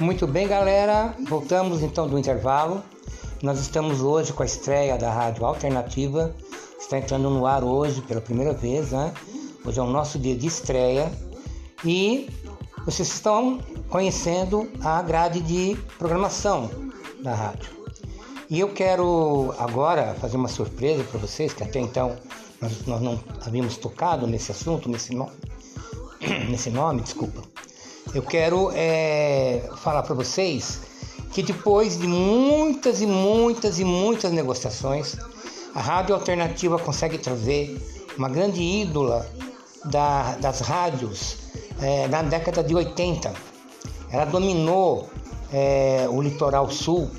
[0.00, 1.14] Muito bem, galera.
[1.28, 2.82] Voltamos então do intervalo.
[3.42, 6.34] Nós estamos hoje com a estreia da Rádio Alternativa.
[6.78, 9.12] Está entrando no ar hoje pela primeira vez, né?
[9.64, 11.10] Hoje é o nosso dia de estreia.
[11.84, 12.28] E
[12.84, 16.68] vocês estão conhecendo a grade de programação
[17.22, 17.81] da rádio.
[18.52, 22.18] E eu quero agora fazer uma surpresa para vocês, que até então
[22.60, 25.32] nós, nós não havíamos tocado nesse assunto, nesse nome,
[26.50, 27.40] nesse nome, desculpa.
[28.14, 30.80] Eu quero é, falar para vocês
[31.32, 35.16] que depois de muitas e muitas e muitas negociações,
[35.74, 37.80] a rádio alternativa consegue trazer
[38.18, 39.26] uma grande ídola
[39.86, 41.38] da, das rádios
[41.80, 43.32] é, na década de 80.
[44.10, 45.08] Ela dominou
[45.50, 47.10] é, o litoral sul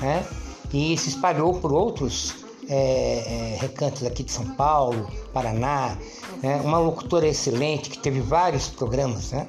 [0.00, 0.26] né,
[0.72, 5.96] e se espalhou por outros é, é recantos aqui de São Paulo, Paraná.
[6.42, 9.32] Né, uma locutora excelente que teve vários programas.
[9.32, 9.46] Né,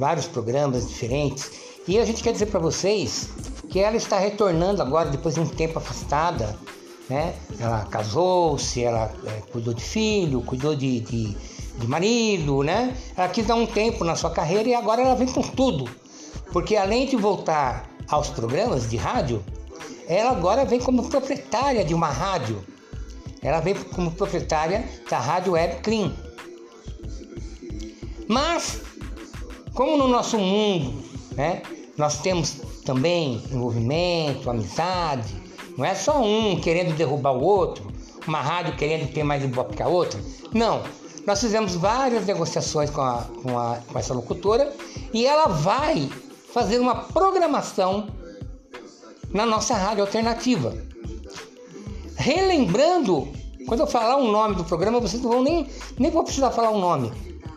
[0.00, 1.50] vários programas diferentes.
[1.86, 3.28] E a gente quer dizer para vocês
[3.68, 6.58] que ela está retornando agora, depois de um tempo afastada.
[7.08, 7.34] Né?
[7.58, 11.36] Ela casou-se, ela é, cuidou de filho, cuidou de, de,
[11.78, 12.96] de, marido, né?
[13.16, 15.90] Ela quis dar um tempo na sua carreira e agora ela vem com tudo.
[16.52, 19.44] Porque além de voltar aos programas de rádio,
[20.10, 22.64] ela agora vem como proprietária de uma rádio.
[23.40, 26.12] Ela vem como proprietária da Rádio Web Clean.
[28.26, 28.80] Mas
[29.72, 31.00] como no nosso mundo,
[31.36, 31.62] né,
[31.96, 35.32] nós temos também envolvimento, amizade,
[35.78, 37.86] não é só um querendo derrubar o outro,
[38.26, 40.20] uma rádio querendo ter mais ibope que a outra.
[40.52, 40.82] Não.
[41.24, 44.74] Nós fizemos várias negociações com, a, com, a, com essa locutora
[45.14, 46.10] e ela vai
[46.52, 48.08] fazer uma programação
[49.32, 50.76] na nossa rádio alternativa.
[52.16, 53.28] Relembrando,
[53.66, 56.70] quando eu falar o nome do programa, vocês não vão nem, nem vou precisar falar
[56.70, 57.12] o nome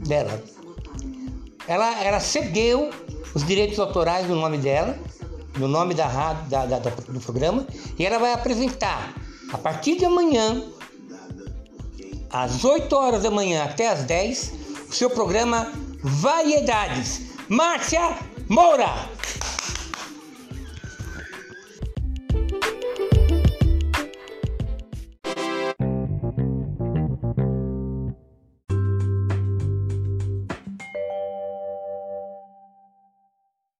[0.00, 0.42] dela
[1.66, 2.90] ela, ela cedeu
[3.34, 4.96] os direitos autorais do nome dela,
[5.58, 7.66] no nome da rádio, da, da, do programa,
[7.98, 9.12] e ela vai apresentar
[9.52, 10.62] a partir de amanhã,
[12.30, 14.52] às 8 horas da manhã até às 10,
[14.90, 15.72] o seu programa
[16.02, 17.22] Variedades.
[17.48, 18.18] Márcia
[18.48, 19.08] Moura!